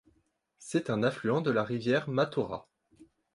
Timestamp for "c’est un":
0.57-1.03